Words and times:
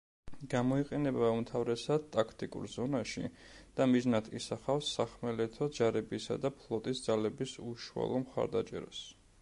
გამოიყენება 0.51 1.27
უმთავრესად 1.33 2.07
ტაქტიკურ 2.15 2.63
ზონაში 2.75 3.23
და 3.79 3.87
მიზნად 3.93 4.31
ისახავს 4.39 4.89
სახმელეთო 4.99 5.69
ჯარებისა 5.81 6.39
და 6.47 6.53
ფლოტის 6.63 7.03
ძალების 7.11 7.55
უშუალო 7.73 8.25
მხარდაჭერას. 8.25 9.03